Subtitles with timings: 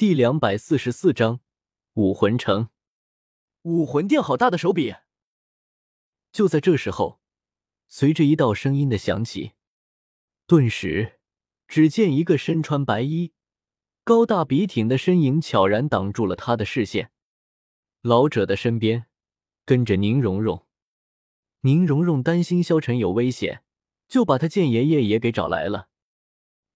[0.00, 1.40] 第两百四十四章
[1.92, 2.70] 武魂城。
[3.64, 4.94] 武魂殿好大的手笔！
[6.32, 7.20] 就在这时候，
[7.86, 9.52] 随着一道声音的响起，
[10.46, 11.20] 顿时，
[11.68, 13.34] 只见一个身穿白衣、
[14.02, 17.12] 高大笔挺的身影悄然挡住了他的视线。
[18.00, 19.04] 老者的身边
[19.66, 20.66] 跟着宁荣荣。
[21.60, 23.64] 宁荣荣担心萧晨有危险，
[24.08, 25.90] 就把他剑爷爷也给找来了。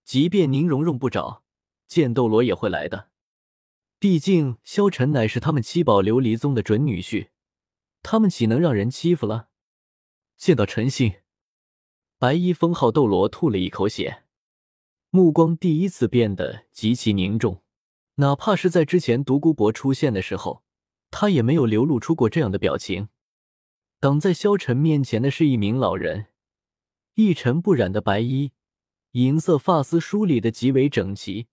[0.04, 1.42] 即便宁荣荣不找，
[1.86, 3.12] 剑斗罗也会来的。
[4.04, 7.28] 毕竟萧晨乃是他们七宝琉璃宗的准女婿，
[8.02, 9.48] 他们岂能让人欺负了？
[10.36, 11.22] 见到陈信，
[12.18, 14.24] 白衣封号斗罗吐了一口血，
[15.08, 17.62] 目光第一次变得极其凝重。
[18.16, 20.62] 哪怕是在之前独孤博出现的时候，
[21.10, 23.08] 他也没有流露出过这样的表情。
[24.00, 26.26] 挡在萧晨面前的是一名老人，
[27.14, 28.52] 一尘不染的白衣，
[29.12, 31.46] 银色发丝梳理的极为整齐。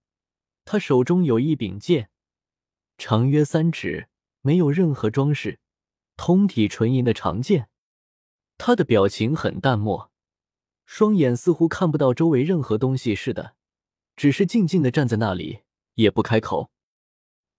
[0.65, 2.09] 他手中有一柄剑，
[3.03, 4.09] 长约三尺，
[4.41, 5.57] 没有任何装饰，
[6.17, 7.67] 通体纯银的长剑。
[8.59, 10.11] 他的表情很淡漠，
[10.85, 13.55] 双眼似乎看不到周围任何东西似的，
[14.15, 15.61] 只是静静的站在那里，
[15.95, 16.69] 也不开口。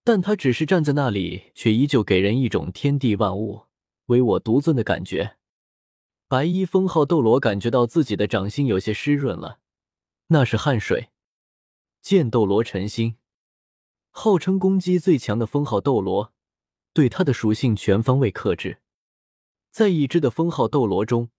[0.05, 3.62] 但他只是站在那里，却依旧给人一种天地万物
[4.06, 5.39] 唯我独尊的感觉。
[6.28, 9.58] 白衣封号斗罗感觉到自己的掌心有些湿润了，
[10.28, 11.08] 那是汗水。
[12.00, 13.17] 剑斗罗陈星，
[14.14, 16.34] 号称攻击最强的封号斗罗，
[16.92, 18.78] 对他的属性全方位克制。
[19.70, 21.30] 在已知的封号斗罗中，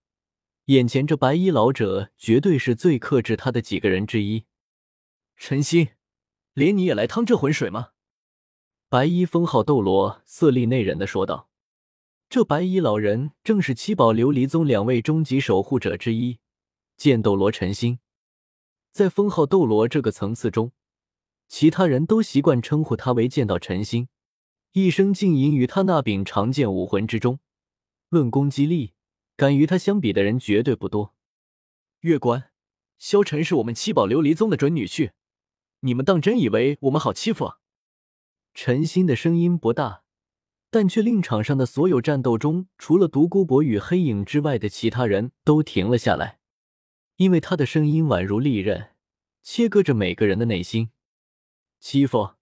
[0.65, 4.45] 眼前这白衣老者绝对是最克制他的几个人之一。
[5.37, 5.89] 陈星，
[6.53, 7.89] 连你也来趟这浑水吗？
[8.89, 11.49] 白衣封号斗罗色厉内荏的说道。
[12.27, 16.39] 这白衣老人正是七宝琉璃宗两位终极守护者之一，
[16.97, 17.99] 剑斗罗陈星。
[18.91, 20.71] 在封号斗罗这个层次中，
[21.47, 24.07] 其他人都习惯称呼他为剑道陈星，
[24.71, 27.39] 一生浸淫于他那柄长剑武魂之中。
[28.09, 28.93] 论攻击力，
[29.35, 31.15] 敢与他相比的人绝对不多。
[32.01, 32.51] 月关，
[32.97, 35.11] 萧晨是我们七宝琉璃宗的准女婿，
[35.81, 37.57] 你们当真以为我们好欺负啊？
[38.53, 40.03] 陈星的声音不大，
[40.69, 46.39] 但却令场上的所有战斗中，除了独孤博与黑影之外的其他人都停了下来。
[47.17, 48.91] 因为他的声音宛如利刃，
[49.43, 50.89] 切割着每个人的内心。
[51.85, 52.35] 欺负？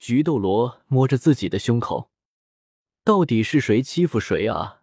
[0.00, 2.10] 菊斗罗摸着自己的胸口，
[3.04, 4.82] 到底是谁欺负谁啊？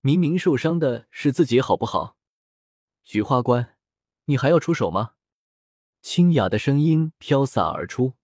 [0.00, 2.16] 明明受伤的是自己，好不好？
[3.04, 3.76] 菊花关，
[4.24, 5.12] 你还要出手吗？
[6.02, 8.14] 清雅的声音飘洒而出，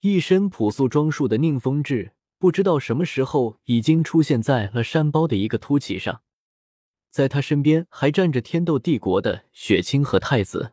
[0.00, 6.22] 一身朴素装束的宁风致不知道什么时候已经出现在了山包的一个凸起上。
[7.10, 10.72] 在他身边还站着天斗帝国的雪清和太子，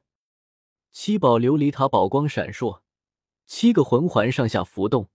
[0.93, 2.79] 七宝琉璃塔宝光闪烁，
[3.45, 5.09] 七个魂环上下浮动。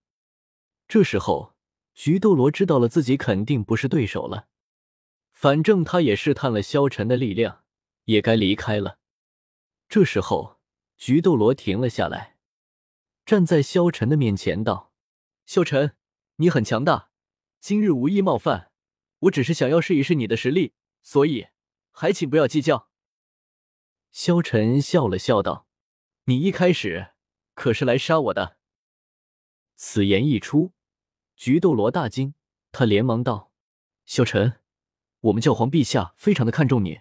[0.86, 1.54] 这时候，
[1.94, 4.48] 菊斗罗知道了自己肯定不是对手了，
[5.32, 7.64] 反正他也试探了萧晨的力量，
[8.04, 8.98] 也该离开了。
[9.88, 10.60] 这时候，
[10.96, 12.36] 菊斗罗停了下来，
[13.26, 14.92] 站在萧晨的面前道
[15.44, 15.96] ：“萧晨，
[16.36, 17.10] 你很强大，
[17.60, 18.72] 今日无意冒犯，
[19.20, 21.48] 我只是想要试一试你的实力。”所以，
[21.90, 22.90] 还请不要计较。
[24.10, 25.66] 萧晨笑了笑道
[26.24, 27.12] ：“你一开始
[27.58, 28.56] 可是来杀我的。”
[29.74, 30.72] 此言一出，
[31.34, 32.34] 菊斗罗大惊，
[32.70, 33.50] 他连忙道
[34.06, 34.60] ：“萧晨，
[35.22, 37.00] 我们教皇陛下非常的看重你，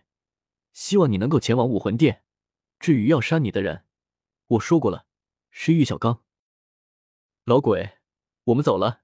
[0.74, 2.24] 希望你能够前往武魂殿。
[2.80, 3.86] 至于要杀你的人，
[4.48, 5.06] 我说过了，
[5.52, 6.24] 是玉小刚。
[7.46, 8.00] 老鬼，
[8.46, 9.04] 我们走了。”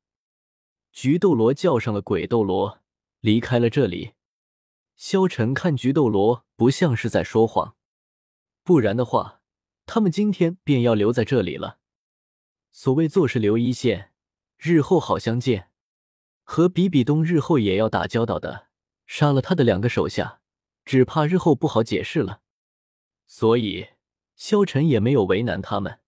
[0.92, 2.80] 菊斗罗叫上了鬼斗罗，
[3.20, 4.14] 离开了这里。
[4.96, 7.76] 萧晨看菊斗罗不像是在说谎，
[8.64, 9.43] 不然的话，
[9.86, 11.80] 他们今天便要留在这里了。
[12.72, 14.12] 所谓做事留一线，
[14.58, 15.70] 日后好相见。
[16.44, 18.68] 和比比东日后也要打交道的，
[19.06, 20.42] 杀了他的两个手下，
[20.84, 22.42] 只怕日后不好解释了。
[23.26, 23.90] 所以
[24.36, 26.00] 萧晨也没有为难他们。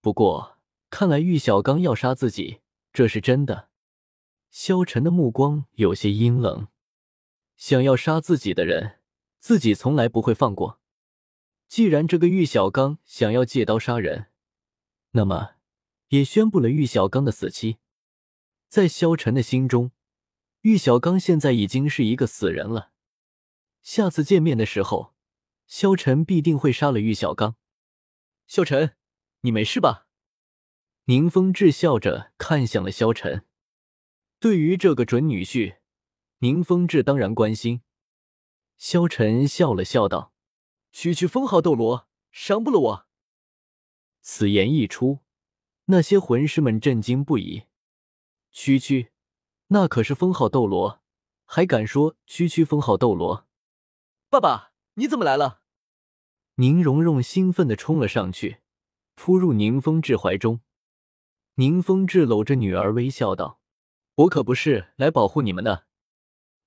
[0.00, 0.58] 不过
[0.90, 2.60] 看来玉小刚要杀自己，
[2.92, 3.68] 这是真的。
[4.50, 6.68] 萧晨的目光有些阴冷。
[7.56, 8.98] 想要杀自己的人，
[9.38, 10.80] 自己从来不会放过。
[11.68, 14.26] 既然这个玉小刚想要借刀杀人，
[15.12, 15.56] 那么
[16.08, 17.78] 也宣布了玉小刚的死期。
[18.68, 19.92] 在萧晨的心中，
[20.62, 22.92] 玉小刚现在已经是一个死人了。
[23.82, 25.14] 下次见面的时候，
[25.66, 27.56] 萧晨必定会杀了玉小刚。
[28.46, 28.96] 萧晨，
[29.40, 30.06] 你没事吧？
[31.04, 33.46] 宁风致笑着看向了萧晨。
[34.38, 35.78] 对于这个准女婿。
[36.40, 37.80] 宁风致当然关心，
[38.76, 40.33] 萧晨笑了笑道
[40.94, 43.06] ：“区区封号斗罗，伤不了我。”
[44.22, 45.18] 此言一出，
[45.86, 47.64] 那些魂师们震惊不已。
[48.52, 49.10] 区区，
[49.66, 51.02] 那可是封号斗罗，
[51.46, 53.48] 还敢说区区封号斗罗？
[54.30, 55.62] 爸爸，你怎么来了？
[56.54, 58.60] 宁荣荣兴奋地冲了上去，
[59.16, 60.60] 扑入宁风致怀中。
[61.56, 63.60] 宁风致搂着女儿微笑道
[64.14, 65.86] ：“我可不是来保护你们的，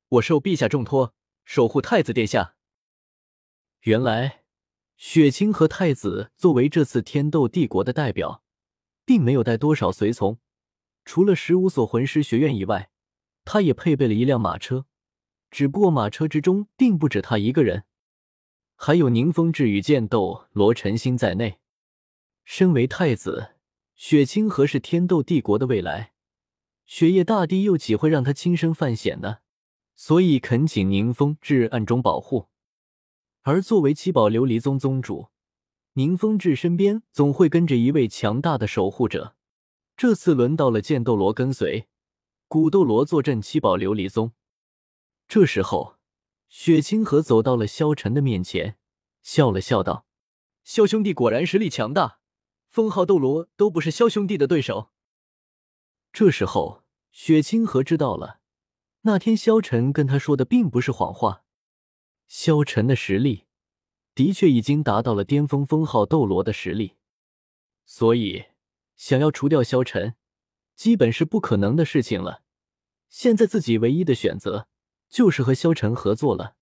[0.10, 1.16] 我受陛下重托，
[1.46, 2.56] 守护太子殿下。”
[3.88, 4.44] 原来，
[4.98, 8.44] 雪清和太子作为这次天斗帝国的代表，
[9.06, 10.40] 并没有带多少随从，
[11.06, 12.90] 除了十五所魂师学院以外，
[13.46, 14.88] 他也配备了一辆马车。
[15.50, 17.86] 只不过马车之中并不止他一个人，
[18.76, 21.62] 还有宁风致与剑斗罗晨星在内。
[22.44, 23.52] 身为太子，
[23.96, 26.12] 雪清河是天斗帝国的未来，
[26.86, 29.38] 雪夜大帝又岂会让他亲身犯险呢？
[29.96, 32.50] 所以恳请宁风致暗中保护。
[33.48, 35.30] 而作为七宝琉璃宗宗主，
[35.94, 39.38] 宁风致身边总会跟着一位强大的守护者。
[39.96, 41.88] 这次轮到了剑斗罗跟随，
[42.50, 44.34] 古斗罗坐镇七宝琉璃宗。
[45.30, 45.96] 这时候，
[46.50, 48.78] 雪清河走到了萧晨的面前，
[49.24, 50.06] 笑了笑道
[50.66, 52.20] ：“萧兄弟果然实力强大，
[52.68, 54.90] 封号斗罗都不是萧兄弟的对手。”
[56.12, 56.84] 这时候，
[57.14, 58.42] 雪清河知道了，
[59.04, 61.46] 那天萧晨跟他说的并不是谎话。
[62.28, 63.46] 萧晨的实力
[64.14, 66.98] 的确已经达到了巅峰封号斗罗的实力，
[67.86, 68.46] 所以
[68.96, 70.16] 想要除掉萧晨，
[70.76, 72.44] 基本是不可能的事情了。
[73.10, 74.68] 现在自己唯一的选择。
[75.10, 76.58] 就是和萧晨合作了。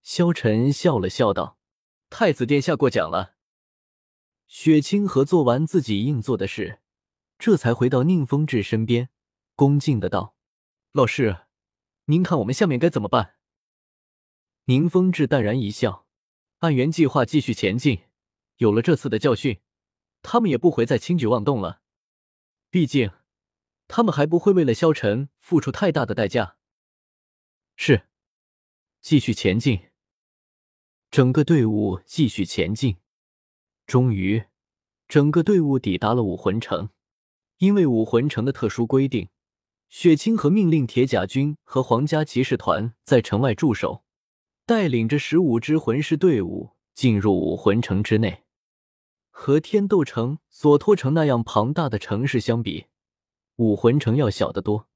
[0.00, 1.58] 萧晨笑了笑道
[2.08, 3.34] ：“太子殿下过奖了。”
[4.46, 6.80] 雪清河做完自己应做的事，
[7.38, 9.08] 这才回到宁风致身边，
[9.56, 10.36] 恭敬的道
[10.92, 11.46] ：“老师，
[12.04, 13.33] 您看我们下面该怎么办？”
[14.66, 16.06] 宁风致淡然一笑
[16.60, 18.04] ：“按原计划继续前进。
[18.56, 19.60] 有了这次的教训，
[20.22, 21.82] 他们也不会再轻举妄动了。
[22.70, 23.10] 毕竟，
[23.88, 26.56] 他们还不会为了萧晨付出太大的代价。”
[27.76, 28.06] 是，
[29.00, 29.90] 继续前进。
[31.10, 32.96] 整个队伍继续前进。
[33.86, 34.44] 终于，
[35.06, 36.88] 整个队伍抵达了武魂城。
[37.58, 39.28] 因为武魂城的特殊规定，
[39.88, 44.03] 雪清河命令铁甲军和皇家骑士团在城外驻守，
[44.66, 48.44] 带领着十五支魂师队伍进入武魂城之内。
[49.30, 52.86] 和天斗城、索托城那样庞大的城市相比，
[53.56, 54.88] 武魂城要小得多。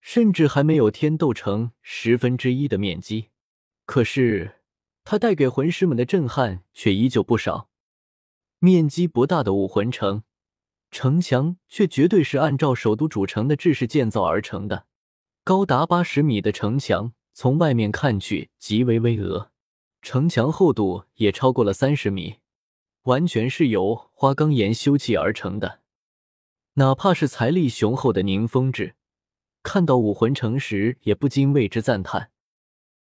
[0.00, 3.30] 甚至还没有天斗城十分之一的面积，
[3.84, 4.60] 可是
[5.02, 7.68] 它带给魂师们的震撼却依旧不少。
[8.60, 10.22] 面积不大的武魂城，
[10.92, 14.86] 城墙却绝对是按照首都主城的制式建造而成的，
[15.42, 19.50] 高达八十米的城墙，从外面看去极为巍峨，
[20.02, 22.38] 城墙厚度也超过了三十米，
[23.04, 25.78] 完全是由花岗岩修砌而成的。
[26.74, 28.96] 哪怕是财力雄厚的宁风致。
[29.62, 32.32] 看到武魂城时，也不禁为之赞叹。